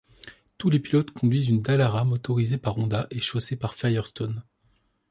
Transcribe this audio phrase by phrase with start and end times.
[0.57, 4.43] Tous les pilotes conduisent une Dallara, motorisée par Honda et chaussée par Firestone.